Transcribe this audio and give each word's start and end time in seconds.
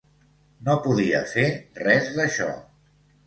No 0.69 0.77
podia 0.85 1.19
fer 1.33 1.45
res 1.83 2.09
d'això. 2.17 2.49